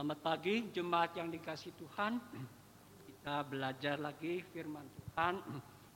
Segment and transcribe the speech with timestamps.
[0.00, 2.16] Selamat pagi jemaat yang dikasih Tuhan.
[3.04, 5.44] Kita belajar lagi firman Tuhan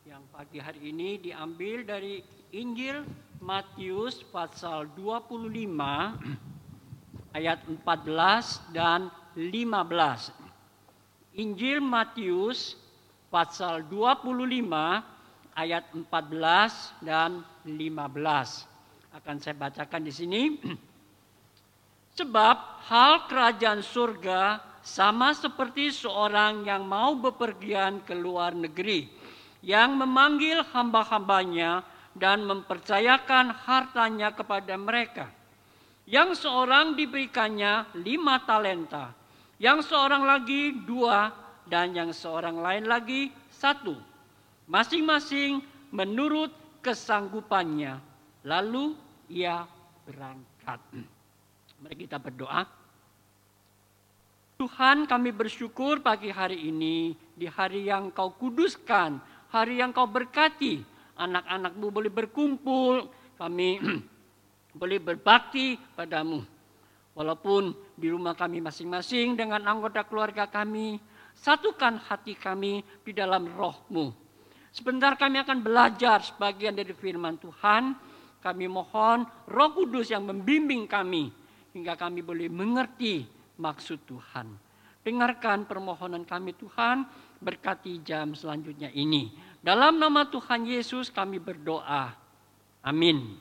[0.05, 2.21] yang pagi hari ini diambil dari
[2.53, 3.01] Injil
[3.41, 5.49] Matius pasal 25
[7.33, 9.09] ayat 14 dan
[9.41, 11.41] 15.
[11.41, 12.77] Injil Matius
[13.33, 14.69] pasal 25
[15.57, 18.69] ayat 14 dan 15.
[19.17, 20.61] Akan saya bacakan di sini.
[22.15, 29.11] Sebab hal kerajaan surga sama seperti seorang yang mau bepergian ke luar negeri,
[29.67, 31.83] yang memanggil hamba-hambanya
[32.15, 35.27] dan mempercayakan hartanya kepada mereka.
[36.07, 39.11] Yang seorang diberikannya lima talenta,
[39.59, 41.33] yang seorang lagi dua,
[41.65, 43.97] dan yang seorang lain lagi satu.
[44.69, 46.53] Masing-masing menurut
[46.85, 48.01] kesanggupannya.
[48.45, 48.93] Lalu
[49.33, 49.65] ia
[50.05, 50.81] berangkat.
[51.83, 52.63] Mari kita berdoa.
[54.55, 59.19] Tuhan kami bersyukur pagi hari ini, di hari yang kau kuduskan,
[59.51, 60.87] hari yang kau berkati.
[61.19, 63.83] Anak-anakmu boleh berkumpul, kami
[64.81, 66.47] boleh berbakti padamu.
[67.15, 70.99] Walaupun di rumah kami masing-masing dengan anggota keluarga kami,
[71.35, 74.15] satukan hati kami di dalam rohmu.
[74.75, 77.95] Sebentar kami akan belajar sebagian dari firman Tuhan.
[78.43, 81.44] Kami mohon roh kudus yang membimbing kami
[81.75, 83.27] hingga kami boleh mengerti
[83.59, 84.47] maksud Tuhan.
[85.05, 87.05] Dengarkan permohonan kami Tuhan,
[87.43, 89.35] berkati jam selanjutnya ini.
[89.61, 92.15] Dalam nama Tuhan Yesus kami berdoa.
[92.81, 93.37] Amin.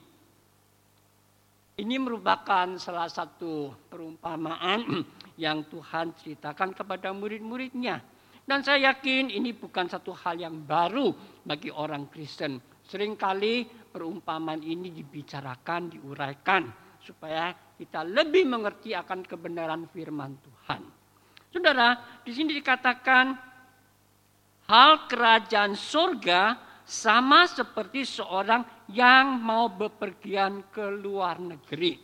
[1.73, 5.07] Ini merupakan salah satu perumpamaan
[5.43, 8.03] yang Tuhan ceritakan kepada murid-muridnya.
[8.43, 11.15] Dan saya yakin ini bukan satu hal yang baru
[11.47, 12.59] bagi orang Kristen.
[12.83, 20.81] Seringkali perumpamaan ini dibicarakan, diuraikan supaya kita lebih mengerti akan kebenaran firman Tuhan.
[21.51, 23.35] Saudara, di sini dikatakan
[24.71, 26.57] hal kerajaan surga
[26.87, 31.99] sama seperti seorang yang mau bepergian ke luar negeri.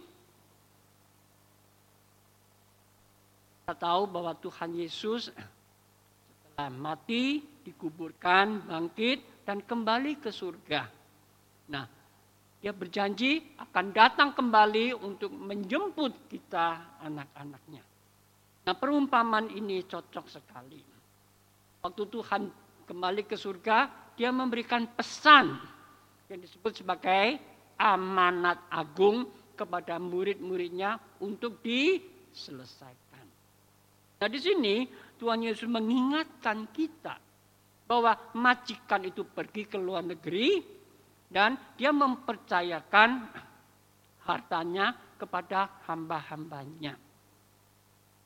[3.63, 10.89] Kita tahu bahwa Tuhan Yesus setelah mati, dikuburkan, bangkit, dan kembali ke surga.
[11.69, 11.85] Nah,
[12.59, 17.83] dia berjanji akan datang kembali untuk menjemput kita anak-anaknya.
[18.67, 20.83] Nah perumpamaan ini cocok sekali.
[21.79, 22.41] Waktu Tuhan
[22.83, 23.87] kembali ke surga,
[24.19, 25.55] dia memberikan pesan
[26.27, 27.39] yang disebut sebagai
[27.79, 33.25] amanat agung kepada murid-muridnya untuk diselesaikan.
[34.19, 34.83] Nah di sini
[35.15, 37.15] Tuhan Yesus mengingatkan kita
[37.87, 40.78] bahwa majikan itu pergi ke luar negeri
[41.29, 43.29] dan dia mempercayakan
[44.25, 46.97] hartanya kepada hamba-hambanya.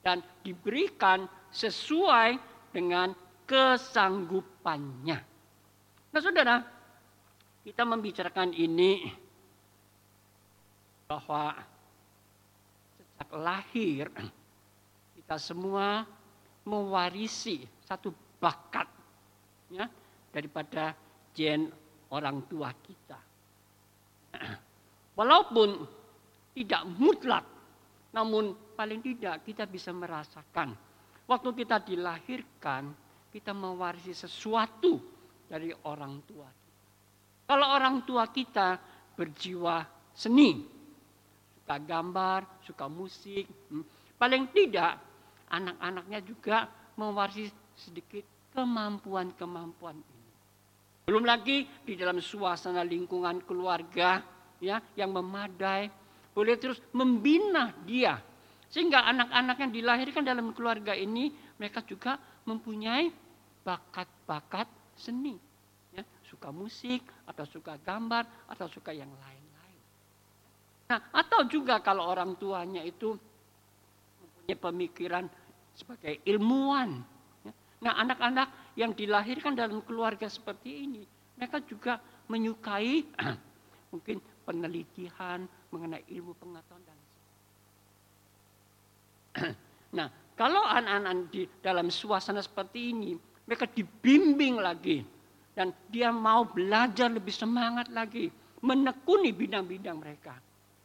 [0.03, 2.35] Dan diberikan sesuai
[2.71, 3.15] dengan
[3.47, 5.19] kesanggupannya.
[6.11, 6.59] Nah saudara,
[7.63, 9.07] kita membicarakan ini
[11.07, 11.55] bahwa
[12.99, 14.07] sejak lahir
[15.15, 16.03] kita semua
[16.67, 18.87] mewarisi satu bakat
[19.71, 19.87] ya,
[20.35, 20.95] daripada
[21.31, 21.71] gen
[22.13, 23.19] orang tua kita.
[25.19, 25.69] Walaupun
[26.53, 27.45] tidak mutlak,
[28.13, 30.77] namun paling tidak kita bisa merasakan.
[31.25, 32.93] Waktu kita dilahirkan,
[33.33, 35.01] kita mewarisi sesuatu
[35.49, 36.81] dari orang tua kita.
[37.43, 38.77] Kalau orang tua kita
[39.17, 40.61] berjiwa seni,
[41.59, 45.01] suka gambar, suka musik, hmm, paling tidak
[45.49, 50.12] anak-anaknya juga mewarisi sedikit kemampuan-kemampuan
[51.03, 54.23] belum lagi di dalam suasana lingkungan keluarga
[54.63, 55.91] ya yang memadai
[56.31, 58.17] boleh terus membina dia.
[58.71, 61.29] Sehingga anak-anak yang dilahirkan dalam keluarga ini
[61.61, 63.11] mereka juga mempunyai
[63.61, 64.65] bakat-bakat
[64.97, 65.37] seni
[65.93, 66.01] ya.
[66.25, 69.81] Suka musik atau suka gambar atau suka yang lain-lain.
[70.89, 73.13] Nah atau juga kalau orang tuanya itu
[74.23, 75.25] mempunyai pemikiran
[75.77, 77.13] sebagai ilmuwan
[77.83, 81.03] Nah anak-anak yang dilahirkan dalam keluarga seperti ini,
[81.37, 83.05] mereka juga menyukai
[83.93, 86.97] mungkin penelitian mengenai ilmu pengetahuan dan
[89.97, 93.13] Nah, kalau anak-anak di dalam suasana seperti ini,
[93.45, 95.05] mereka dibimbing lagi
[95.53, 98.33] dan dia mau belajar lebih semangat lagi,
[98.65, 100.33] menekuni bidang-bidang mereka.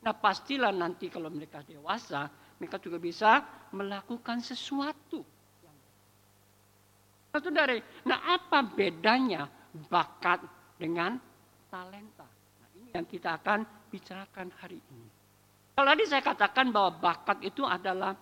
[0.04, 2.28] Nah, pastilah nanti kalau mereka dewasa,
[2.60, 3.40] mereka juga bisa
[3.72, 5.24] melakukan sesuatu
[7.38, 7.74] Saudara,
[8.04, 9.46] nah apa bedanya
[9.88, 10.42] bakat
[10.78, 11.18] dengan
[11.70, 12.26] talenta?
[12.58, 15.08] Nah, ini yang kita akan bicarakan hari ini.
[15.78, 18.18] Kalau tadi saya katakan bahwa bakat itu adalah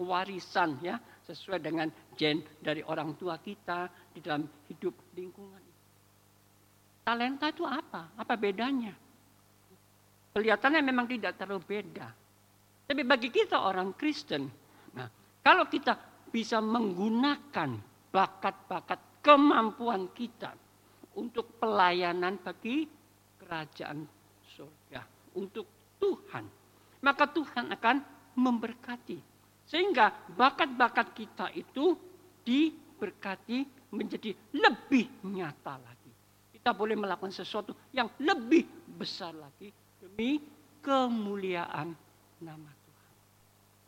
[0.00, 0.96] warisan ya
[1.26, 5.62] sesuai dengan gen dari orang tua kita di dalam hidup lingkungan.
[7.02, 8.14] Talenta itu apa?
[8.18, 8.94] Apa bedanya?
[10.34, 12.08] Kelihatannya memang tidak terlalu beda.
[12.86, 14.46] Tapi bagi kita orang Kristen,
[14.94, 15.10] nah
[15.42, 17.76] kalau kita bisa menggunakan
[18.10, 20.54] bakat-bakat kemampuan kita
[21.16, 22.86] untuk pelayanan bagi
[23.40, 24.04] kerajaan
[24.44, 25.00] surga,
[25.38, 26.44] untuk Tuhan,
[27.00, 27.96] maka Tuhan akan
[28.36, 29.18] memberkati.
[29.66, 31.98] Sehingga bakat-bakat kita itu
[32.46, 36.12] diberkati menjadi lebih nyata lagi.
[36.54, 40.38] Kita boleh melakukan sesuatu yang lebih besar lagi demi
[40.84, 41.90] kemuliaan
[42.42, 42.75] nama.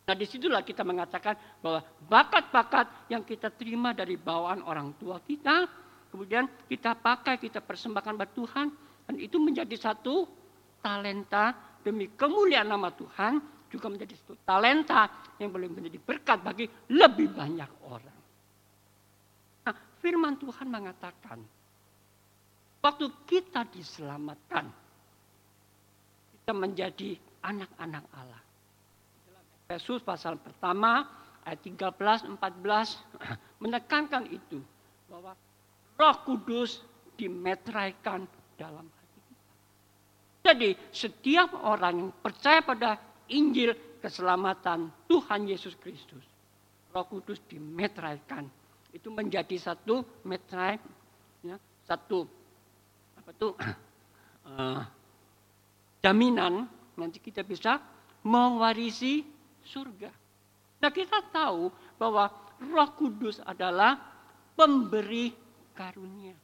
[0.09, 5.69] Nah di situlah kita mengatakan bahwa bakat-bakat yang kita terima dari bawaan orang tua kita,
[6.09, 8.67] kemudian kita pakai, kita persembahkan buat Tuhan,
[9.05, 10.25] dan itu menjadi satu
[10.81, 11.53] talenta
[11.85, 13.37] demi kemuliaan nama Tuhan,
[13.69, 18.21] juga menjadi satu talenta yang boleh menjadi berkat bagi lebih banyak orang.
[19.69, 21.37] Nah, firman Tuhan mengatakan,
[22.81, 24.73] waktu kita diselamatkan,
[26.33, 27.13] kita menjadi
[27.45, 28.48] anak-anak Allah.
[29.69, 31.05] Efesus pasal pertama
[31.45, 32.41] ayat 13 14
[33.69, 34.65] menekankan itu
[35.13, 35.37] bahwa
[36.01, 36.81] Roh Kudus
[37.21, 38.25] dimetraikan
[38.57, 39.45] dalam hati kita.
[40.49, 42.97] Jadi setiap orang yang percaya pada
[43.29, 46.25] Injil keselamatan Tuhan Yesus Kristus.
[46.89, 48.49] Roh Kudus dimetraikan.
[48.89, 50.81] Itu menjadi satu metrai,
[51.45, 52.25] ya, satu
[53.21, 53.53] apa tuh
[54.49, 54.81] uh,
[56.01, 56.65] jaminan
[56.97, 57.77] nanti kita bisa
[58.25, 60.11] mewarisi surga.
[60.79, 63.99] Nah kita tahu bahwa Roh Kudus adalah
[64.55, 65.31] pemberi
[65.75, 66.35] karunia.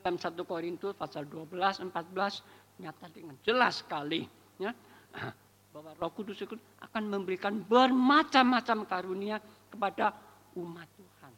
[0.00, 4.22] Dalam 1 Korintus pasal 12 14 nyata dengan jelas sekali
[4.60, 4.70] ya
[5.72, 9.36] bahwa Roh Kudus itu akan memberikan bermacam-macam karunia
[9.68, 10.16] kepada
[10.56, 11.32] umat Tuhan.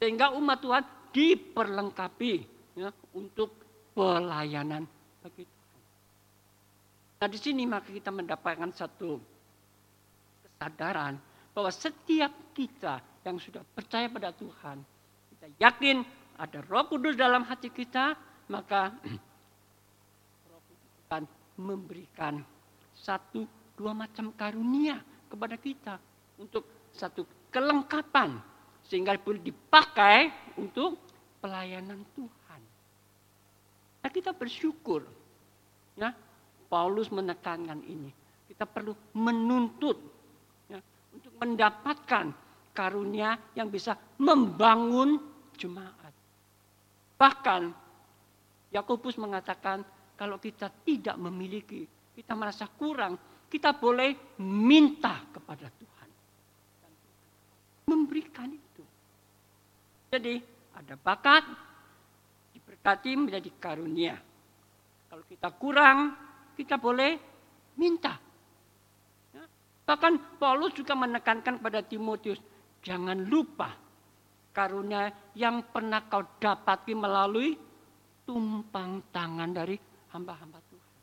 [0.00, 2.34] Sehingga umat Tuhan diperlengkapi
[2.80, 3.52] ya, untuk
[3.92, 4.88] pelayanan
[5.20, 5.82] bagi Tuhan.
[7.20, 9.33] Nah di sini maka kita mendapatkan satu
[10.64, 11.20] kesadaran
[11.52, 14.80] bahwa setiap kita yang sudah percaya pada Tuhan,
[15.36, 16.00] kita yakin
[16.40, 18.16] ada Roh Kudus dalam hati kita,
[18.48, 18.96] maka
[20.48, 21.22] Roh Kudus akan
[21.60, 22.40] memberikan
[22.96, 23.44] satu
[23.76, 26.00] dua macam karunia kepada kita
[26.40, 26.64] untuk
[26.96, 28.40] satu kelengkapan
[28.88, 30.96] sehingga boleh dipakai untuk
[31.44, 32.60] pelayanan Tuhan.
[34.00, 35.04] Nah, kita bersyukur
[36.00, 36.10] ya
[36.72, 38.10] Paulus menekankan ini.
[38.48, 40.13] Kita perlu menuntut
[41.14, 42.34] untuk mendapatkan
[42.74, 45.22] karunia yang bisa membangun
[45.54, 46.12] jemaat.
[47.14, 47.62] Bahkan
[48.74, 49.86] Yakobus mengatakan
[50.18, 51.86] kalau kita tidak memiliki,
[52.18, 53.14] kita merasa kurang,
[53.46, 56.08] kita boleh minta kepada Tuhan.
[57.86, 58.82] Memberikan itu.
[60.10, 60.42] Jadi
[60.74, 61.46] ada bakat,
[62.54, 64.18] diberkati menjadi karunia.
[65.06, 65.98] Kalau kita kurang,
[66.58, 67.14] kita boleh
[67.78, 68.23] minta.
[69.84, 72.40] Bahkan Paulus juga menekankan kepada Timotius,
[72.80, 73.76] jangan lupa
[74.54, 77.52] karunia yang pernah kau dapati melalui
[78.24, 79.76] tumpang tangan dari
[80.16, 80.94] hamba-hamba Tuhan.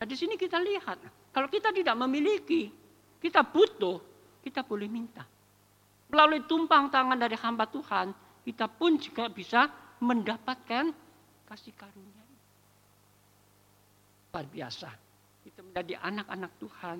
[0.00, 0.98] Nah, di sini kita lihat,
[1.28, 2.72] kalau kita tidak memiliki,
[3.20, 4.00] kita butuh,
[4.40, 5.22] kita boleh minta.
[6.08, 8.16] Melalui tumpang tangan dari hamba Tuhan,
[8.48, 9.68] kita pun juga bisa
[10.00, 10.90] mendapatkan
[11.46, 12.24] kasih karunia.
[14.32, 14.88] Luar biasa.
[15.44, 16.98] Kita menjadi anak-anak Tuhan,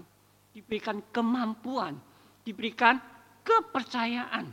[0.53, 1.97] diberikan kemampuan,
[2.45, 3.01] diberikan
[3.43, 4.53] kepercayaan.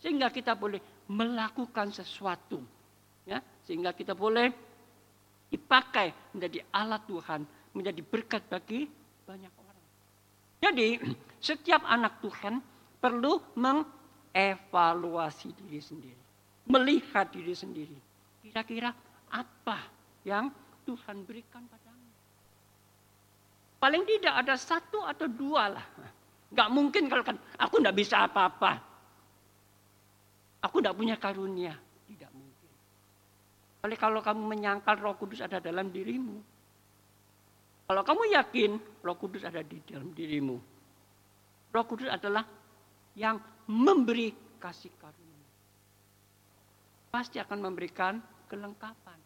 [0.00, 2.60] Sehingga kita boleh melakukan sesuatu.
[3.24, 4.52] ya Sehingga kita boleh
[5.48, 7.40] dipakai menjadi alat Tuhan
[7.74, 8.86] menjadi berkat bagi
[9.26, 9.78] banyak orang.
[10.62, 10.88] Jadi
[11.46, 12.58] setiap anak Tuhan
[12.98, 16.22] perlu mengevaluasi diri sendiri.
[16.64, 17.98] Melihat diri sendiri.
[18.40, 18.88] Kira-kira
[19.28, 19.78] apa
[20.24, 20.48] yang
[20.88, 21.93] Tuhan berikan padamu.
[23.84, 25.84] Paling tidak ada satu atau dua lah.
[26.56, 28.80] Gak mungkin kalau kan aku tidak bisa apa-apa.
[30.64, 31.76] Aku tidak punya karunia.
[32.08, 32.72] Tidak mungkin.
[33.84, 36.40] Oleh kalau kamu menyangkal roh kudus ada dalam dirimu.
[37.84, 40.56] Kalau kamu yakin Roh Kudus ada di dalam dirimu,
[41.68, 42.40] Roh Kudus adalah
[43.12, 43.36] yang
[43.68, 45.48] memberi kasih karunia.
[47.12, 48.16] Pasti akan memberikan
[48.48, 49.20] kelengkapan.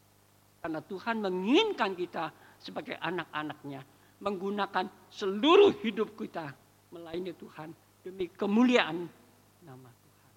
[0.59, 6.51] Karena Tuhan menginginkan kita sebagai anak-anaknya menggunakan seluruh hidup kita
[6.91, 7.71] melayani Tuhan
[8.03, 9.07] demi kemuliaan
[9.63, 10.33] nama Tuhan.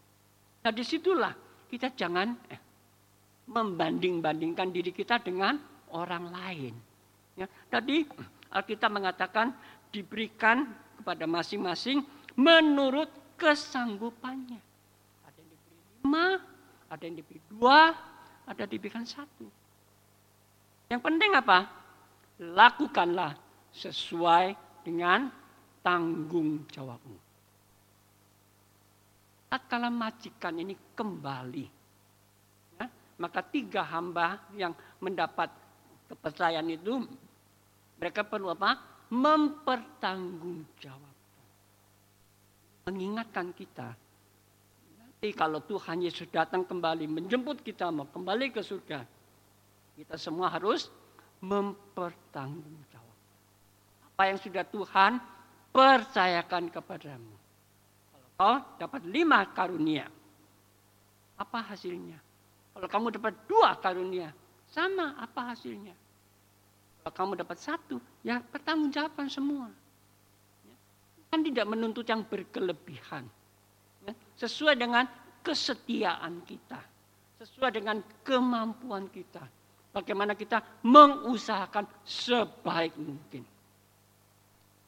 [0.62, 1.34] Nah di situlah
[1.72, 2.62] kita jangan eh,
[3.50, 5.58] membanding-bandingkan diri kita dengan
[5.92, 6.74] orang lain.
[7.36, 8.06] Ya, tadi
[8.52, 9.56] Alkitab mengatakan
[9.90, 10.68] diberikan
[11.00, 12.04] kepada masing-masing
[12.36, 13.10] menurut
[13.40, 14.60] kesanggupannya.
[15.26, 16.28] Ada yang diberi lima,
[16.92, 17.80] ada yang diberi dua,
[18.46, 19.48] ada yang diberikan satu.
[20.92, 21.72] Yang penting apa?
[22.42, 25.32] Lakukanlah sesuai dengan
[25.82, 27.18] tanggung jawabmu.
[29.52, 31.68] Tatkala majikan ini kembali,
[32.80, 32.88] ya,
[33.20, 34.72] maka tiga hamba yang
[35.04, 35.52] mendapat
[36.08, 37.04] kepercayaan itu,
[38.00, 38.80] mereka perlu apa?
[39.12, 41.12] Mempertanggungjawabkan.
[42.88, 43.92] Mengingatkan kita,
[44.98, 49.04] nanti kalau Tuhan Yesus datang kembali, menjemput kita mau kembali ke surga,
[50.00, 50.88] kita semua harus
[51.44, 52.91] mempertanggungjawabkan.
[54.22, 55.18] Apa yang sudah Tuhan
[55.74, 57.34] percayakan kepadamu.
[58.14, 60.06] Kalau kau dapat lima karunia,
[61.42, 62.22] apa hasilnya?
[62.70, 64.30] Kalau kamu dapat dua karunia,
[64.70, 65.98] sama apa hasilnya?
[67.02, 69.74] Kalau kamu dapat satu, ya pertanggungjawaban semua.
[71.34, 73.26] Kan tidak menuntut yang berkelebihan.
[74.06, 74.14] Ya.
[74.38, 75.10] Sesuai dengan
[75.42, 76.78] kesetiaan kita.
[77.42, 79.42] Sesuai dengan kemampuan kita.
[79.90, 83.50] Bagaimana kita mengusahakan sebaik mungkin.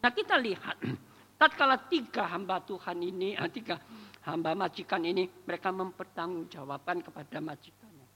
[0.04, 0.84] Nah kita lihat,
[1.40, 3.80] tatkala tiga hamba Tuhan ini, ah, tiga
[4.28, 8.08] hamba majikan ini, mereka mempertanggungjawabkan kepada majikannya.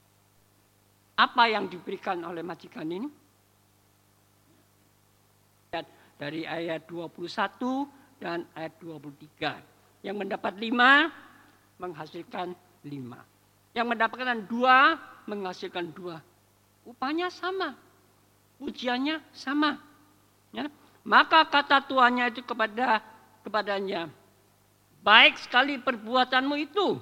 [1.16, 3.08] Apa yang diberikan oleh majikan ini?
[6.18, 10.02] Dari ayat 21 dan ayat 23.
[10.02, 11.06] Yang mendapat lima,
[11.78, 12.58] menghasilkan
[12.90, 13.22] lima.
[13.70, 14.98] Yang mendapatkan dua,
[15.30, 16.18] menghasilkan dua.
[16.82, 17.78] Upahnya sama.
[18.58, 19.78] Ujiannya sama.
[20.50, 20.66] Ya.
[21.06, 23.00] Maka kata tuannya itu kepada
[23.46, 24.10] kepadanya,
[25.00, 26.98] baik sekali perbuatanmu itu,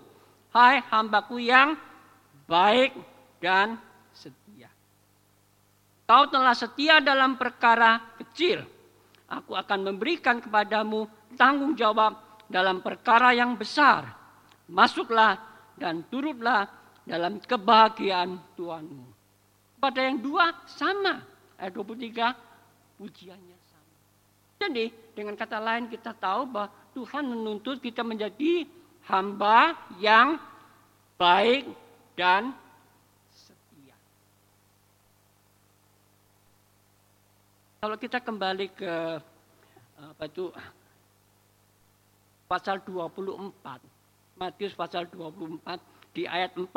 [0.54, 1.74] hai hambaku yang
[2.46, 2.94] baik
[3.42, 3.80] dan
[4.14, 4.70] setia.
[6.06, 8.62] Kau telah setia dalam perkara kecil.
[9.26, 12.14] Aku akan memberikan kepadamu tanggung jawab
[12.46, 14.06] dalam perkara yang besar.
[14.70, 15.34] Masuklah
[15.74, 16.70] dan turutlah
[17.02, 19.06] dalam kebahagiaan Tuhanmu.
[19.82, 21.26] Pada yang dua sama.
[21.58, 23.55] Ayat 23, pujiannya
[24.56, 28.64] jadi dengan kata lain kita tahu bahwa Tuhan menuntut kita menjadi
[29.04, 30.40] hamba yang
[31.20, 31.68] baik
[32.16, 32.56] dan
[33.30, 33.96] setia.
[37.84, 38.92] Kalau kita kembali ke
[39.96, 40.52] apa itu
[42.48, 43.52] pasal 24,
[44.36, 45.80] Matius pasal 24
[46.16, 46.72] di ayat 45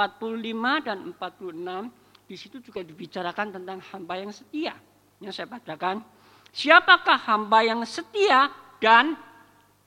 [0.83, 4.75] dan 46 di situ juga dibicarakan tentang hamba yang setia.
[5.19, 6.03] Yang saya bacakan
[6.49, 8.49] Siapakah hamba yang setia
[8.81, 9.15] dan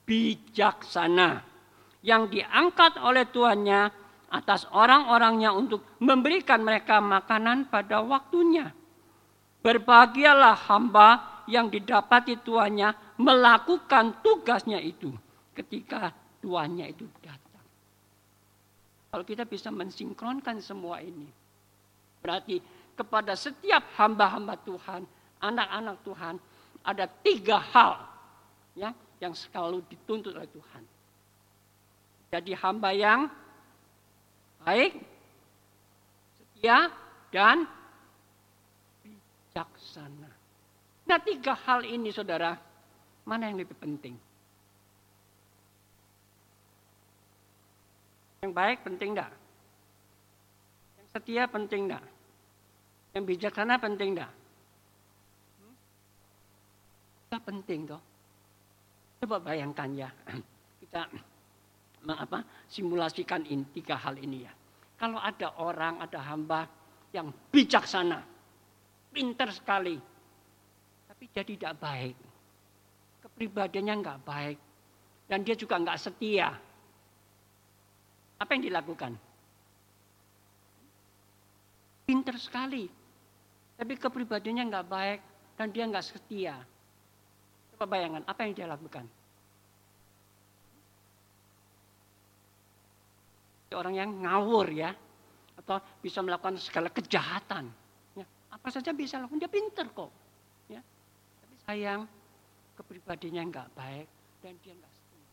[0.07, 1.42] bijaksana
[2.02, 3.90] yang diangkat oleh tuannya
[4.33, 8.73] atas orang-orangnya untuk memberikan mereka makanan pada waktunya.
[9.62, 11.09] Berbahagialah hamba
[11.47, 15.14] yang didapati tuannya melakukan tugasnya itu
[15.54, 16.11] ketika
[16.42, 17.62] tuannya itu datang.
[19.12, 21.28] Kalau kita bisa mensinkronkan semua ini,
[22.25, 22.59] berarti
[22.97, 25.04] kepada setiap hamba-hamba Tuhan,
[25.38, 26.35] anak-anak Tuhan,
[26.82, 28.02] ada tiga hal
[28.74, 28.90] ya,
[29.22, 30.82] yang selalu dituntut oleh Tuhan.
[32.32, 33.30] Jadi hamba yang
[34.66, 34.98] baik,
[36.38, 36.90] setia,
[37.30, 37.66] dan
[39.04, 40.30] bijaksana.
[41.06, 42.56] Nah tiga hal ini saudara,
[43.28, 44.16] mana yang lebih penting?
[48.42, 49.32] Yang baik penting enggak?
[50.98, 52.04] Yang setia penting enggak?
[53.14, 54.32] Yang bijaksana penting enggak?
[57.32, 58.02] Kita penting toh.
[59.24, 60.12] Coba bayangkan ya,
[60.84, 61.08] kita
[62.28, 64.52] apa simulasikan ini tiga hal ini ya.
[65.00, 66.68] Kalau ada orang, ada hamba
[67.08, 68.20] yang bijaksana,
[69.16, 69.96] pinter sekali,
[71.08, 72.16] tapi jadi tidak baik,
[73.24, 74.58] kepribadiannya nggak baik,
[75.24, 76.52] dan dia juga nggak setia.
[78.44, 79.16] Apa yang dilakukan?
[82.04, 82.84] Pinter sekali,
[83.80, 85.20] tapi kepribadiannya nggak baik
[85.56, 86.60] dan dia nggak setia.
[87.82, 89.02] Coba apa yang dia lakukan?
[93.74, 94.94] Orang yang ngawur ya,
[95.58, 97.66] atau bisa melakukan segala kejahatan.
[98.14, 98.22] Ya,
[98.54, 100.14] apa saja bisa lakukan, dia pinter kok.
[100.70, 100.78] Ya.
[101.42, 102.06] Tapi sayang,
[102.78, 104.06] kepribadiannya nggak baik
[104.46, 105.26] dan dia nggak setia.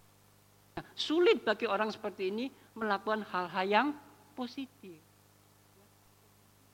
[0.82, 3.88] Nah, sulit bagi orang seperti ini melakukan hal-hal yang
[4.34, 4.98] positif.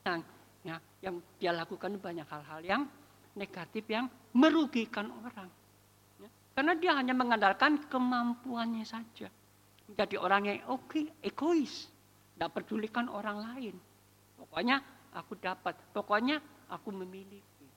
[0.08, 0.24] Yang,
[0.64, 2.82] ya, yang dia lakukan banyak hal-hal yang
[3.36, 5.65] negatif yang merugikan orang.
[6.56, 9.28] Karena dia hanya mengandalkan kemampuannya saja.
[9.92, 11.92] Menjadi orang yang oke, okay, egois.
[12.32, 13.76] Tidak pedulikan orang lain.
[14.40, 14.80] Pokoknya
[15.12, 15.76] aku dapat.
[15.92, 16.40] Pokoknya
[16.72, 17.68] aku memiliki.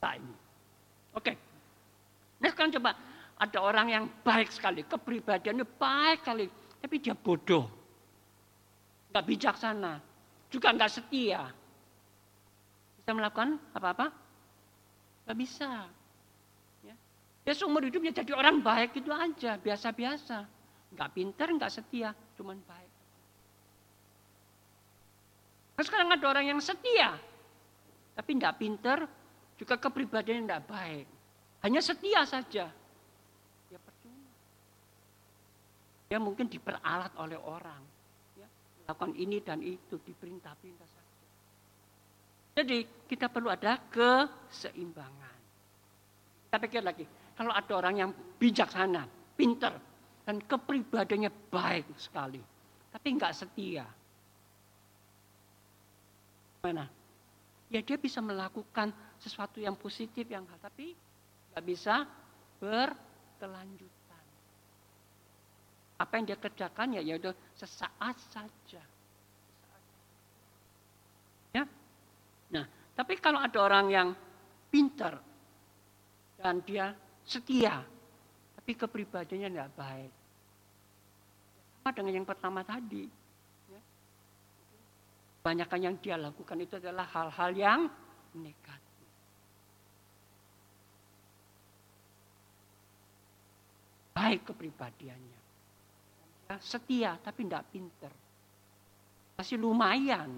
[0.00, 0.16] Saya.
[1.12, 1.28] Oke.
[1.28, 1.36] Okay.
[2.40, 2.92] Nah sekarang coba.
[3.40, 6.44] ada orang yang baik sekali, kepribadiannya baik sekali,
[6.76, 7.64] tapi dia bodoh.
[9.08, 9.96] Nggak bijaksana,
[10.52, 11.48] juga nggak setia.
[13.00, 14.12] Bisa melakukan apa-apa?
[15.24, 15.88] Nggak bisa.
[17.50, 17.58] Ya.
[17.58, 20.46] Dia seumur hidupnya jadi orang baik itu aja, biasa-biasa.
[20.94, 22.92] Nggak pinter, nggak setia, cuman baik.
[25.74, 27.18] Nah, sekarang ada orang yang setia,
[28.14, 29.02] tapi nggak pinter,
[29.58, 31.06] juga kepribadiannya nggak baik.
[31.66, 32.70] Hanya setia saja,
[36.10, 37.78] Dia mungkin diperalat oleh orang.
[38.34, 38.50] Ya,
[38.82, 41.18] melakukan ini dan itu, diperintah-perintah saja.
[42.58, 45.38] Jadi kita perlu ada keseimbangan.
[46.50, 47.06] Kita pikir lagi,
[47.40, 49.72] kalau ada orang yang bijaksana, pinter,
[50.28, 52.36] dan kepribadiannya baik sekali,
[52.92, 53.88] tapi nggak setia.
[56.60, 56.84] Mana?
[57.72, 60.92] Ya dia bisa melakukan sesuatu yang positif yang hal, tapi
[61.56, 62.04] nggak bisa
[62.60, 64.24] berkelanjutan.
[65.96, 68.84] Apa yang dia kerjakan ya ya sesaat saja.
[71.56, 71.64] Ya.
[72.52, 74.08] Nah, tapi kalau ada orang yang
[74.68, 75.16] pintar
[76.36, 76.92] dan dia
[77.30, 77.86] setia,
[78.58, 80.12] tapi kepribadiannya tidak baik.
[81.78, 83.06] Sama dengan yang pertama tadi.
[83.70, 83.82] Ya.
[85.46, 87.80] Banyakkan yang dia lakukan itu adalah hal-hal yang
[88.34, 89.08] negatif.
[94.10, 95.40] Baik kepribadiannya
[96.58, 98.10] setia tapi tidak pinter.
[99.38, 100.34] Masih lumayan.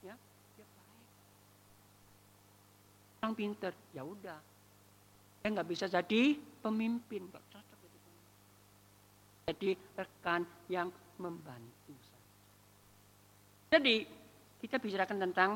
[0.00, 0.16] Ya,
[0.56, 0.66] dia.
[3.20, 4.40] Orang pinter, ya udah.
[5.48, 8.36] Dia nggak bisa jadi pemimpin, nggak cocok jadi pemimpin.
[9.48, 11.96] Jadi rekan yang membantu
[13.72, 14.04] Jadi
[14.60, 15.50] kita bicarakan tentang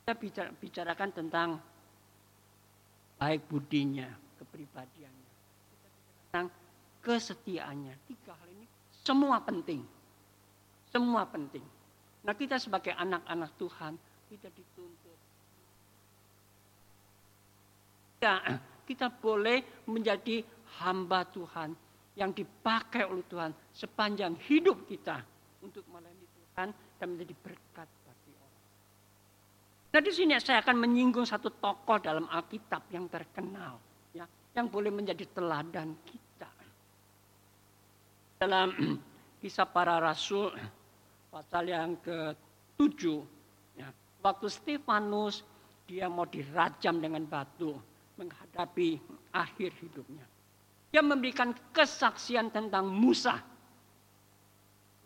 [0.00, 1.48] kita bicara, bicarakan tentang
[3.20, 4.08] baik budinya,
[4.40, 5.28] kepribadiannya.
[6.32, 6.48] Tentang
[7.04, 7.92] kesetiaannya.
[8.08, 8.64] Tiga hal ini
[9.04, 9.84] semua penting.
[10.88, 11.64] Semua penting.
[12.24, 13.92] Nah kita sebagai anak-anak Tuhan,
[14.32, 15.03] kita dituntut.
[18.24, 18.40] Ya,
[18.88, 20.40] kita boleh menjadi
[20.80, 21.76] hamba Tuhan
[22.16, 25.20] yang dipakai oleh Tuhan sepanjang hidup kita
[25.60, 28.64] untuk melayani Tuhan dan menjadi berkat bagi orang.
[29.92, 33.76] Nah di sini saya akan menyinggung satu tokoh dalam Alkitab yang terkenal
[34.54, 36.50] yang boleh menjadi teladan kita.
[38.38, 38.70] Dalam
[39.42, 40.54] kisah para rasul
[41.34, 43.02] pasal yang ke-7
[43.74, 43.90] ya,
[44.22, 45.42] waktu Stefanus
[45.84, 47.74] dia mau dirajam dengan batu
[48.14, 48.98] menghadapi
[49.34, 50.24] akhir hidupnya.
[50.94, 53.34] Dia memberikan kesaksian tentang Musa.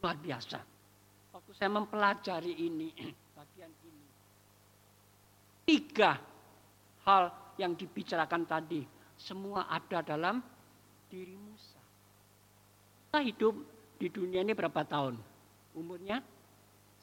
[0.04, 0.60] Luar biasa.
[1.32, 2.92] Waktu saya mempelajari ini,
[3.38, 4.06] bagian ini.
[5.64, 6.20] Tiga
[7.08, 8.84] hal yang dibicarakan tadi
[9.16, 10.44] semua ada dalam
[11.08, 11.80] diri Musa.
[13.08, 13.54] Kita hidup
[13.96, 15.16] di dunia ini berapa tahun?
[15.72, 16.20] Umurnya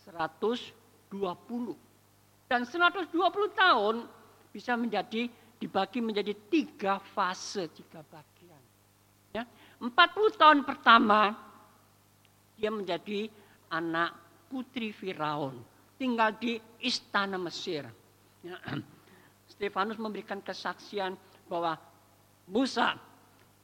[0.06, 0.70] 120.
[2.46, 3.10] Dan 120
[3.58, 3.96] tahun
[4.54, 5.28] bisa menjadi
[5.60, 8.64] dibagi menjadi tiga fase, tiga bagian.
[9.36, 9.44] Ya,
[9.80, 9.92] 40
[10.40, 11.36] tahun pertama
[12.56, 13.28] dia menjadi
[13.72, 14.16] anak
[14.48, 15.60] putri Firaun,
[16.00, 17.84] tinggal di istana Mesir.
[18.44, 18.58] Ya,
[19.52, 21.16] Stefanus memberikan kesaksian
[21.48, 21.76] bahwa
[22.50, 22.96] Musa.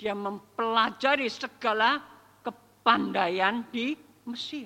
[0.02, 2.02] Dia mempelajari segala
[2.42, 3.94] kepandaian di
[4.26, 4.66] Mesir.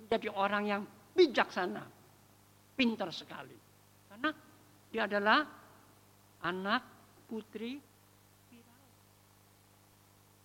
[0.00, 1.84] Menjadi orang yang bijaksana.
[2.72, 3.52] Pintar sekali.
[4.08, 4.32] Karena
[4.88, 5.44] dia adalah
[6.44, 6.84] anak
[7.26, 7.80] putri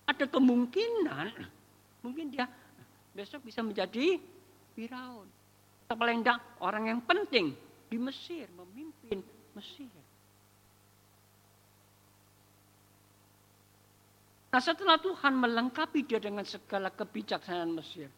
[0.09, 1.29] Ada kemungkinan
[2.01, 2.49] mungkin dia
[3.13, 4.17] besok bisa menjadi
[4.73, 5.29] Firaun.
[5.85, 6.25] Atau paling
[6.65, 7.53] orang yang penting
[7.85, 9.21] di Mesir, memimpin
[9.53, 9.85] Mesir.
[14.49, 18.09] Nah setelah Tuhan melengkapi dia dengan segala kebijaksanaan Mesir.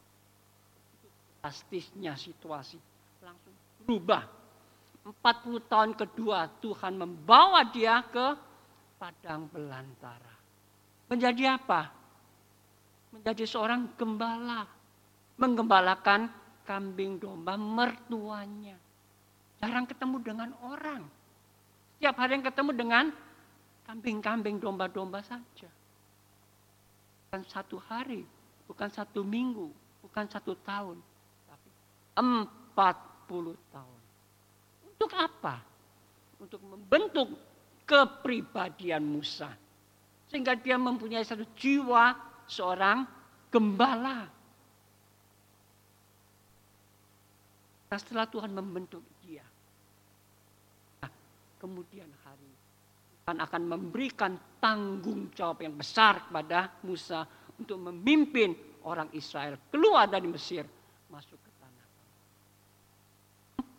[1.43, 2.79] Drastisnya situasi
[3.19, 3.51] langsung
[3.83, 4.40] berubah.
[5.01, 8.37] 40 tahun kedua Tuhan membawa dia ke
[9.01, 10.35] padang belantara.
[11.09, 11.89] Menjadi apa?
[13.11, 14.69] Menjadi seorang gembala.
[15.41, 16.29] Menggembalakan
[16.63, 18.77] kambing domba mertuanya.
[19.57, 21.01] Jarang ketemu dengan orang.
[21.97, 23.05] Setiap hari yang ketemu dengan
[23.89, 25.69] kambing-kambing domba-domba saja
[27.31, 28.27] bukan satu hari,
[28.67, 29.71] bukan satu minggu,
[30.03, 30.99] bukan satu tahun,
[31.47, 31.69] tapi
[32.19, 34.00] empat puluh tahun.
[35.01, 35.57] Untuk apa?
[36.37, 37.33] Untuk membentuk
[37.89, 39.49] kepribadian Musa.
[40.29, 42.13] Sehingga dia mempunyai satu jiwa
[42.45, 43.01] seorang
[43.49, 44.29] gembala.
[47.89, 49.41] Nah, setelah Tuhan membentuk dia.
[51.01, 51.09] Nah,
[51.57, 52.51] kemudian hari
[53.25, 57.25] Tuhan akan memberikan tanggung jawab yang besar kepada Musa
[57.57, 58.53] untuk memimpin
[58.85, 60.61] orang Israel keluar dari Mesir
[61.09, 61.87] masuk ke tanah.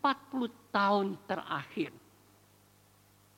[0.03, 1.93] 40 tahun terakhir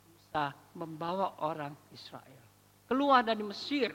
[0.06, 2.44] Musa membawa orang Israel
[2.86, 3.90] keluar dari Mesir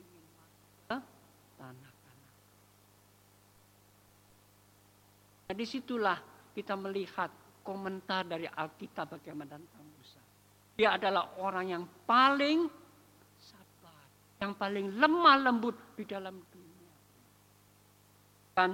[0.00, 0.24] ingin
[0.88, 0.96] ke
[1.60, 2.32] tanah kanan.
[5.52, 6.18] Nah, di situlah
[6.56, 7.28] kita melihat
[7.60, 10.20] komentar dari Alkitab bagaimana tentang Musa.
[10.80, 12.66] Dia adalah orang yang paling
[13.36, 14.02] sabar,
[14.40, 16.94] yang paling lemah lembut di dalam dunia.
[18.56, 18.70] Kan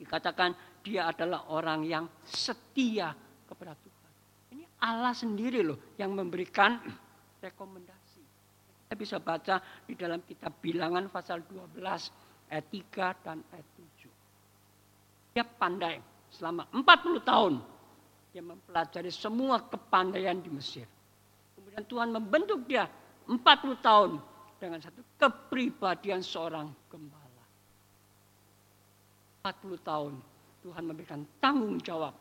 [0.00, 3.12] dikatakan dia adalah orang yang setia
[3.46, 4.12] kepada Tuhan.
[4.56, 6.80] Ini Allah sendiri loh yang memberikan
[7.44, 8.22] rekomendasi.
[8.86, 11.78] Kita bisa baca di dalam kitab bilangan pasal 12
[12.50, 15.34] ayat 3 dan ayat 7.
[15.36, 17.54] Dia pandai selama 40 tahun
[18.30, 20.86] dia mempelajari semua kepandaian di Mesir.
[21.58, 22.86] Kemudian Tuhan membentuk dia
[23.26, 23.38] 40
[23.82, 24.10] tahun
[24.58, 27.44] dengan satu kepribadian seorang gembala.
[29.42, 30.14] 40 tahun
[30.60, 32.12] Tuhan memberikan tanggung jawab.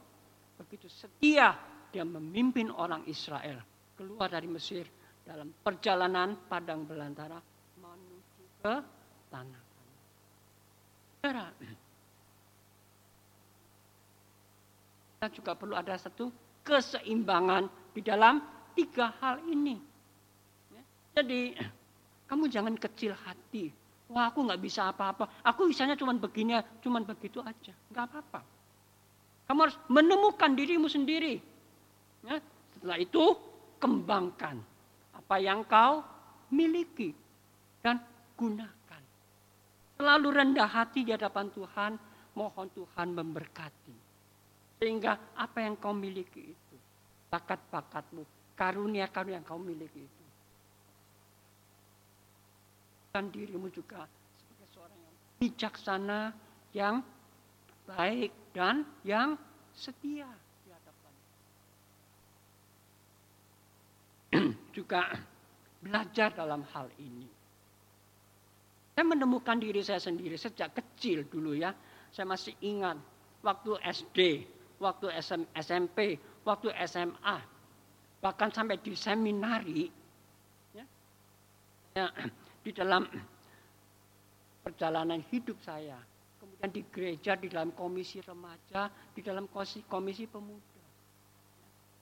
[0.60, 1.56] Begitu setia
[1.90, 3.60] dia memimpin orang Israel
[4.00, 4.88] keluar dari Mesir
[5.26, 7.40] dalam perjalanan padang belantara
[7.80, 8.76] menuju ke
[9.30, 9.64] tanah.
[11.20, 11.46] Saudara,
[15.20, 16.32] kita juga perlu ada satu
[16.64, 18.40] keseimbangan di dalam
[18.72, 19.76] tiga hal ini.
[20.72, 20.84] Ya,
[21.20, 21.60] jadi
[22.32, 23.74] kamu jangan kecil hati.
[24.10, 25.30] Wah aku nggak bisa apa-apa.
[25.46, 27.74] Aku bisanya cuma begini, cuma begitu aja.
[27.94, 28.42] Nggak apa-apa.
[29.46, 31.38] Kamu harus menemukan dirimu sendiri.
[32.26, 32.42] Ya,
[32.74, 33.24] setelah itu
[33.78, 34.62] kembangkan
[35.14, 36.02] apa yang kau
[36.50, 37.14] miliki
[37.86, 38.02] dan
[38.34, 39.02] gunakan.
[39.98, 41.92] Selalu rendah hati di hadapan Tuhan,
[42.34, 43.96] mohon Tuhan memberkati.
[44.80, 46.76] Sehingga apa yang kau miliki itu,
[47.30, 48.24] bakat-bakatmu,
[48.56, 50.19] karunia-karunia yang kau miliki itu.
[53.10, 56.22] Dan dirimu juga sebagai seorang yang bijaksana,
[56.78, 56.96] yang
[57.90, 59.34] baik dan yang
[59.74, 60.30] setia
[60.66, 61.14] di hadapan.
[64.78, 65.02] juga
[65.82, 67.26] belajar dalam hal ini.
[68.94, 71.74] Saya menemukan diri saya sendiri sejak kecil dulu ya.
[72.14, 73.00] Saya masih ingat
[73.42, 74.20] waktu SD
[74.80, 76.16] waktu SM, SMP,
[76.48, 77.38] waktu SMA,
[78.24, 79.92] bahkan sampai di seminari,
[80.74, 80.86] ya,
[82.00, 82.08] ya,
[82.64, 83.08] di dalam
[84.64, 85.98] perjalanan hidup saya,
[86.38, 90.80] kemudian di gereja, di dalam komisi remaja, di dalam komisi, komisi pemuda.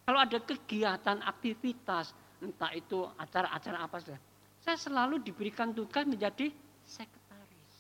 [0.07, 4.19] Kalau ada kegiatan, aktivitas, entah itu acara-acara apa saja,
[4.63, 6.51] saya selalu diberikan tugas menjadi
[6.87, 7.75] sekretaris.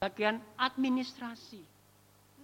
[0.00, 1.60] Bagian administrasi.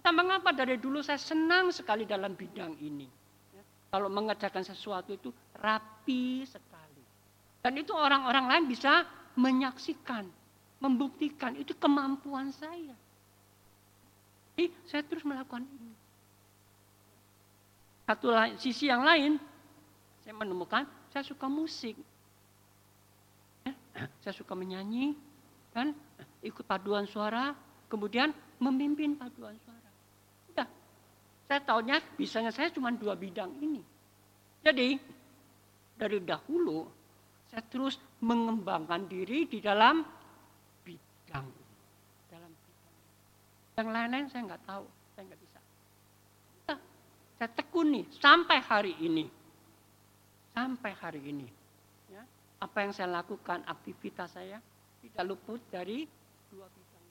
[0.01, 3.05] Entah mengapa dari dulu saya senang sekali dalam bidang ini.
[3.91, 6.70] Kalau mengerjakan sesuatu itu rapi sekali.
[7.61, 9.05] Dan itu orang-orang lain bisa
[9.37, 10.25] menyaksikan,
[10.81, 12.97] membuktikan itu kemampuan saya.
[14.57, 15.93] Jadi saya terus melakukan ini.
[18.09, 19.39] Satu sisi yang lain,
[20.25, 21.95] saya menemukan saya suka musik.
[23.63, 23.73] Ya,
[24.25, 25.15] saya suka menyanyi
[25.71, 25.95] dan
[26.43, 27.55] ikut paduan suara,
[27.87, 29.81] kemudian memimpin paduan suara.
[31.51, 33.83] Saya tahunya bisanya saya cuma dua bidang ini.
[34.63, 34.95] Jadi
[35.99, 36.87] dari dahulu
[37.51, 39.99] saya terus mengembangkan diri di dalam
[40.87, 41.47] bidang
[42.31, 42.95] dalam bidang.
[43.75, 45.59] Yang lain-lain saya nggak tahu, saya nggak bisa.
[47.41, 49.25] Saya tekuni sampai hari ini,
[50.55, 51.49] sampai hari ini.
[52.07, 52.23] Ya,
[52.61, 54.61] apa yang saya lakukan, aktivitas saya
[55.01, 56.07] tidak luput dari
[56.53, 57.05] dua bidang.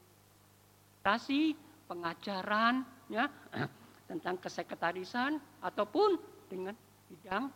[1.02, 1.52] Tasi,
[1.84, 3.26] pengajaran, ya,
[4.08, 6.78] tentang kesekretarisan ataupun dengan
[7.10, 7.50] bidang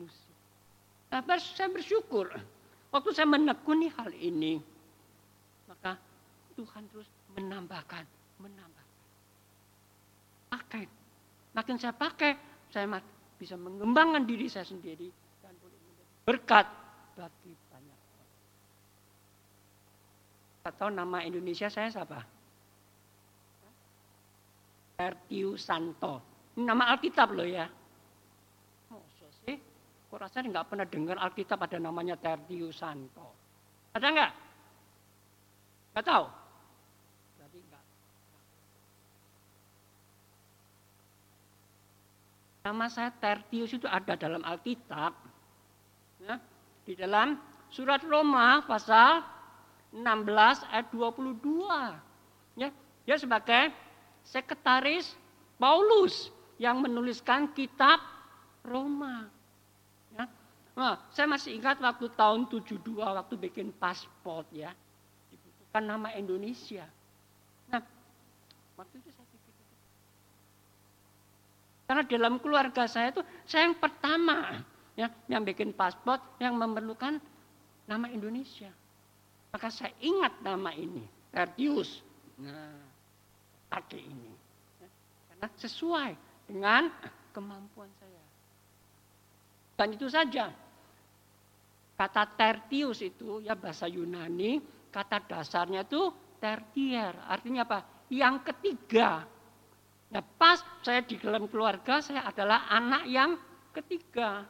[0.00, 0.33] musik.
[1.14, 2.26] Saya bersyukur
[2.90, 4.58] waktu saya menekuni hal ini,
[5.70, 5.94] maka
[6.58, 7.06] Tuhan terus
[7.38, 8.02] menambahkan,
[8.42, 8.98] menambahkan.
[10.50, 10.84] Pakai.
[11.54, 12.34] Makin saya pakai,
[12.66, 12.98] saya
[13.38, 15.06] bisa mengembangkan diri saya sendiri
[15.38, 15.78] dan boleh
[16.26, 16.66] berkat
[17.14, 18.30] bagi banyak orang.
[20.66, 22.26] Atau nama Indonesia saya siapa?
[24.98, 26.18] Tertius Santo.
[26.58, 27.70] Ini nama Alkitab loh ya.
[30.14, 33.34] Kok rasanya nggak pernah dengar Alkitab ada namanya Tertius Santo.
[33.98, 34.32] Ada nggak?
[35.90, 36.26] Nggak tahu?
[37.34, 37.84] Berarti nggak.
[42.62, 45.18] Nama saya Tertius itu ada dalam Alkitab.
[46.22, 46.38] Ya,
[46.86, 47.34] di dalam
[47.74, 49.18] surat Roma pasal
[49.90, 49.98] 16
[50.70, 52.62] ayat 22.
[52.62, 52.70] Ya,
[53.02, 53.74] dia sebagai
[54.22, 55.18] sekretaris
[55.58, 56.30] Paulus
[56.62, 57.98] yang menuliskan kitab
[58.62, 59.33] Roma.
[60.74, 64.74] Nah, saya masih ingat waktu tahun 72 waktu bikin paspor ya.
[65.30, 66.82] Dibutuhkan nama Indonesia.
[67.70, 67.82] Nah,
[68.74, 69.42] waktu itu saya pikir
[71.84, 74.64] karena dalam keluarga saya itu saya yang pertama
[74.96, 77.20] ya yang bikin paspor yang memerlukan
[77.84, 78.72] nama Indonesia.
[79.54, 82.02] Maka saya ingat nama ini, Tertius.
[82.42, 82.74] Nah,
[83.70, 84.32] pakai ini.
[84.82, 84.90] Ya,
[85.30, 86.10] karena sesuai
[86.50, 86.90] dengan
[87.30, 88.22] kemampuan saya.
[89.78, 90.50] Dan itu saja.
[91.94, 94.58] Kata tertius itu ya bahasa Yunani,
[94.90, 96.10] kata dasarnya itu
[96.42, 97.14] tertier.
[97.30, 97.78] Artinya apa?
[98.10, 99.22] Yang ketiga.
[100.10, 103.38] Nah pas saya di dalam keluarga, saya adalah anak yang
[103.74, 104.46] ketiga.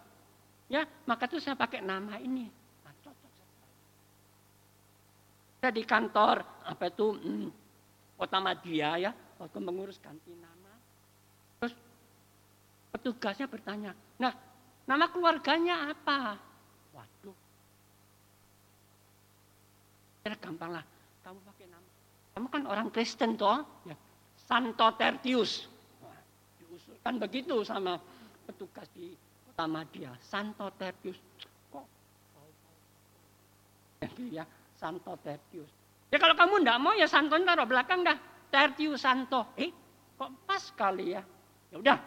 [0.68, 2.48] Ya, maka itu saya pakai nama ini.
[2.85, 2.92] Nah,
[5.61, 7.48] Saya di kantor, apa itu, hmm,
[8.16, 10.72] kota Madia ya, waktu mengurus ganti nama.
[11.61, 11.74] Terus
[12.92, 14.33] petugasnya bertanya, nah
[14.85, 16.37] nama keluarganya apa?
[20.24, 20.84] Kira gampang lah,
[21.20, 21.88] kamu pakai nama.
[22.32, 23.92] Kamu kan orang Kristen toh, ya.
[24.40, 25.68] Santo Tertius.
[26.00, 26.16] Wah,
[26.64, 28.00] diusulkan begitu sama
[28.48, 29.12] petugas di
[29.44, 30.16] kota Madia.
[30.24, 31.20] Santo Tertius.
[31.68, 31.84] Kok?
[34.32, 34.48] Ya,
[34.80, 35.68] Santo Tertius.
[36.08, 38.16] Ya kalau kamu enggak mau ya Santo taruh belakang dah.
[38.48, 39.52] Tertius Santo.
[39.60, 39.68] Eh,
[40.16, 41.22] kok pas kali ya?
[41.68, 41.98] Ya udah.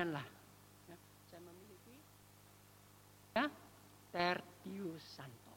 [0.00, 0.24] Lah.
[0.88, 0.96] Ya,
[1.28, 2.00] saya memiliki
[3.36, 3.44] ya,
[4.70, 5.50] Tertius Santo.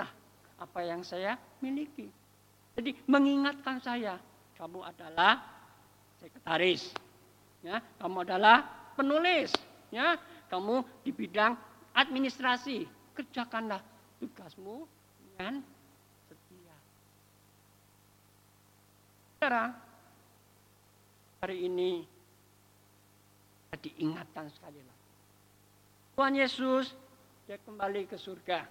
[0.00, 0.08] Nah,
[0.56, 2.08] apa yang saya miliki.
[2.80, 4.16] Jadi mengingatkan saya,
[4.56, 5.36] kamu adalah
[6.16, 6.96] sekretaris,
[7.60, 8.64] ya, kamu adalah
[8.96, 9.52] penulis,
[9.92, 10.16] ya,
[10.48, 11.60] kamu di bidang
[11.92, 13.84] administrasi, kerjakanlah
[14.16, 14.88] tugasmu
[15.20, 15.60] dengan
[16.24, 16.76] setia.
[19.36, 19.76] Saudara,
[21.44, 22.08] hari ini
[23.76, 24.99] diingatkan sekali lagi.
[26.20, 26.92] Tuhan Yesus
[27.48, 28.68] dia kembali ke surga.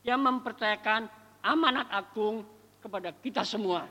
[0.00, 1.04] Dia mempercayakan
[1.44, 2.48] amanat agung
[2.80, 3.84] kepada kita semua.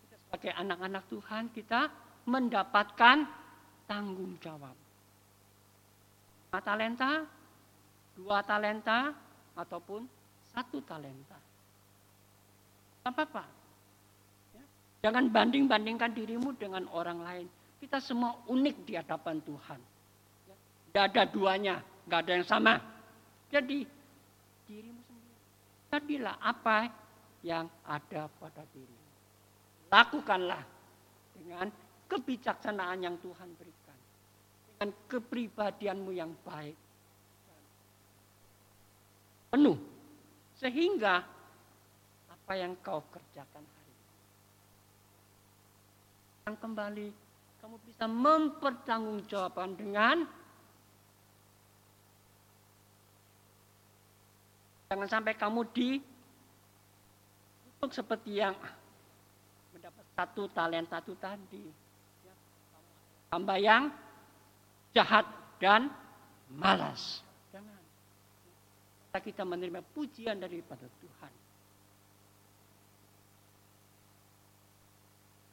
[0.00, 1.92] Kita sebagai anak-anak Tuhan kita
[2.24, 3.28] mendapatkan
[3.84, 4.72] tanggung jawab
[6.64, 7.28] talenta,
[8.16, 9.12] dua talenta,
[9.60, 10.08] ataupun
[10.56, 11.36] satu talenta.
[13.04, 13.44] Apa-apa.
[14.56, 14.64] Ya.
[15.04, 17.46] Jangan banding-bandingkan dirimu dengan orang lain.
[17.76, 19.89] Kita semua unik di hadapan Tuhan.
[20.90, 21.78] Tidak ada duanya,
[22.10, 22.74] nggak ada yang sama.
[23.46, 23.86] Jadi
[24.66, 25.38] dirimu sendiri.
[25.94, 26.90] Jadilah apa
[27.46, 29.08] yang ada pada dirimu.
[29.86, 30.62] Lakukanlah
[31.30, 31.70] dengan
[32.10, 33.98] kebijaksanaan yang Tuhan berikan
[34.74, 36.74] dengan kepribadianmu yang baik.
[39.54, 39.78] Penuh.
[40.58, 41.22] Sehingga
[42.26, 44.10] apa yang kau kerjakan hari ini.
[46.50, 47.08] Yang kembali
[47.62, 50.39] kamu bisa mempertanggungjawabkan dengan
[54.90, 56.02] jangan sampai kamu di
[57.78, 58.58] untuk seperti yang
[59.70, 61.64] mendapat satu talenta itu tadi.
[63.30, 63.94] Hamba yang
[64.90, 65.22] jahat
[65.62, 65.86] dan
[66.50, 67.22] malas.
[67.54, 67.78] Jangan.
[69.22, 71.32] Kita menerima pujian daripada Tuhan.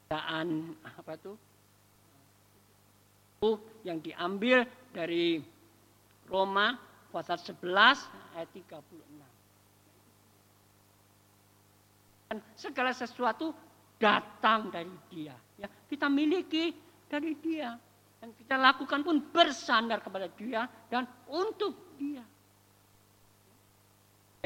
[0.10, 1.38] Dan apa itu?
[3.86, 5.38] yang diambil dari
[6.26, 6.74] Roma
[7.14, 8.78] pasal 11 ayat 36.
[12.30, 13.50] Dan segala sesuatu
[13.98, 15.34] datang dari dia.
[15.58, 16.70] Ya, kita miliki
[17.10, 17.74] dari dia.
[18.22, 22.22] Yang kita lakukan pun bersandar kepada dia dan untuk dia.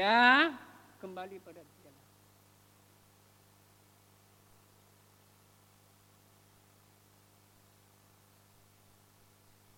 [0.00, 0.56] Ya,
[1.04, 1.92] kembali pada dia.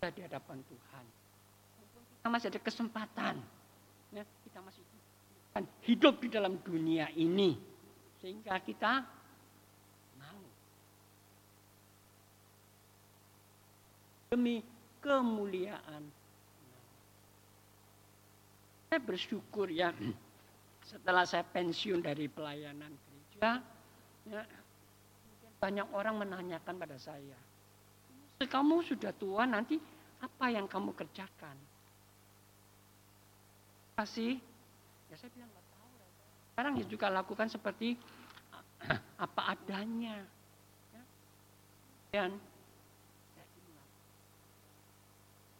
[0.05, 1.05] Di hadapan Tuhan.
[2.20, 3.40] Kita masih ada kesempatan.
[4.14, 4.83] Ya, kita masih
[5.83, 7.59] hidup di dalam dunia ini.
[8.22, 9.05] Sehingga kita
[14.35, 14.66] demi
[14.98, 16.03] kemuliaan.
[18.90, 19.94] Saya bersyukur ya
[20.83, 23.62] setelah saya pensiun dari pelayanan gereja,
[24.27, 24.42] ya,
[25.62, 27.38] banyak orang menanyakan pada saya,
[28.42, 29.79] kamu sudah tua nanti
[30.18, 31.57] apa yang kamu kerjakan?
[33.94, 34.42] Kasih,
[35.07, 35.90] ya saya bilang nggak tahu.
[36.50, 37.94] Sekarang ya juga lakukan seperti
[39.24, 40.18] apa adanya.
[40.90, 41.02] Ya.
[42.11, 42.30] Dan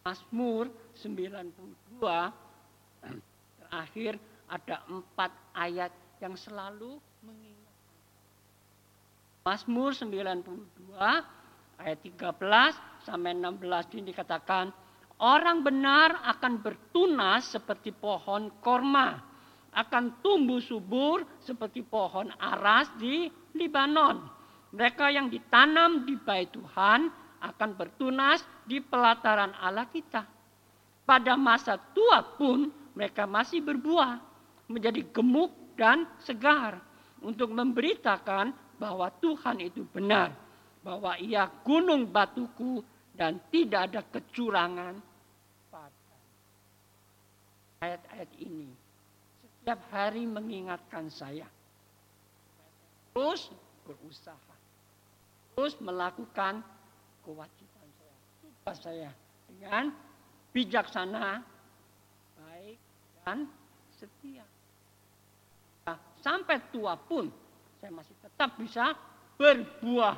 [0.05, 0.69] Mazmur
[0.99, 2.03] 92
[3.63, 4.13] terakhir
[4.51, 7.65] ada empat ayat yang selalu mengingatkan
[9.45, 10.45] Mazmur 92
[11.81, 14.73] ayat 13 sampai 16 ini dikatakan
[15.21, 19.23] orang benar akan bertunas seperti pohon korma,
[19.75, 24.23] akan tumbuh subur seperti pohon aras di Libanon.
[24.75, 27.07] Mereka yang ditanam di bait Tuhan
[27.43, 30.27] akan bertunas di pelataran Allah kita.
[31.05, 34.19] Pada masa tua pun mereka masih berbuah,
[34.67, 36.81] menjadi gemuk dan segar
[37.21, 40.33] untuk memberitakan bahwa Tuhan itu benar,
[40.81, 42.83] bahwa Ia gunung batuku
[43.15, 44.95] dan tidak ada kecurangan
[45.71, 46.15] pada
[47.87, 48.71] ayat-ayat ini.
[49.43, 51.49] Setiap hari mengingatkan saya
[53.15, 53.49] terus
[53.87, 54.55] berusaha,
[55.55, 56.61] terus melakukan
[57.23, 59.11] kewajiban saya, tugas saya
[59.47, 59.95] dengan
[60.51, 61.41] bijaksana,
[62.37, 62.79] baik
[63.23, 63.47] dan
[63.95, 64.45] setia.
[65.87, 67.31] Nah, sampai tua pun
[67.79, 68.99] saya masih tetap bisa
[69.39, 70.17] berbuah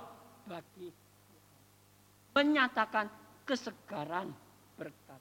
[0.48, 0.88] bagi
[2.36, 3.08] Menyatakan
[3.48, 4.28] kesegaran
[4.76, 5.20] berkat.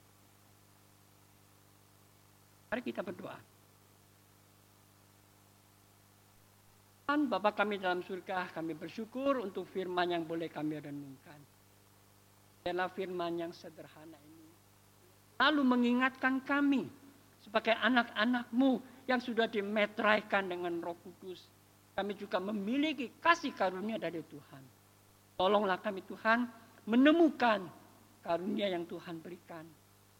[2.67, 3.39] Mari kita berdoa.
[7.05, 11.39] Tuhan Bapak kami dalam surga, kami bersyukur untuk firman yang boleh kami renungkan.
[12.67, 14.49] Adalah firman yang sederhana ini.
[15.39, 16.89] Lalu mengingatkan kami
[17.39, 21.45] sebagai anak-anakmu yang sudah dimetraikan dengan roh kudus.
[21.93, 24.63] Kami juga memiliki kasih karunia dari Tuhan.
[25.37, 27.65] Tolonglah kami Tuhan menemukan
[28.21, 29.65] karunia yang Tuhan berikan.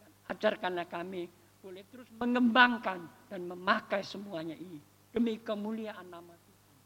[0.02, 1.26] Dan ajarkanlah kami
[1.62, 4.78] boleh terus mengembangkan dan memakai semuanya ini.
[5.10, 6.78] Demi kemuliaan nama Tuhan.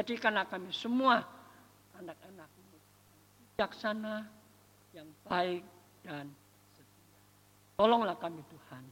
[0.00, 1.20] Jadikanlah kami semua
[1.96, 2.64] anak-anakmu
[3.56, 4.28] bijaksana,
[4.92, 5.64] yang baik
[6.04, 6.28] dan
[6.72, 7.16] setia.
[7.76, 8.84] Tolonglah kami Tuhan.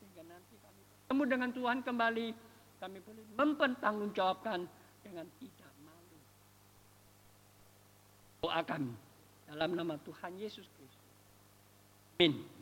[0.00, 2.26] Sehingga nanti kami bertemu dengan Tuhan kembali.
[2.76, 4.68] Kami boleh mempertanggungjawabkan
[5.00, 6.18] dengan tidak malu.
[8.44, 9.05] Doa kami
[9.46, 11.14] dalam nama Tuhan Yesus Kristus.
[12.18, 12.55] Amin.